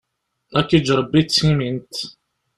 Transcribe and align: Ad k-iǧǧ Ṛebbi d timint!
Ad 0.57 0.65
k-iǧǧ 0.67 0.87
Ṛebbi 0.99 1.21
d 1.25 1.27
timint! 1.29 1.93